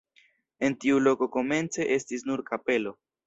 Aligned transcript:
En 0.69 0.75
tiu 0.85 1.01
loko 1.07 1.27
komence 1.37 1.87
estis 1.99 2.25
nur 2.31 2.45
kapelo. 2.51 2.97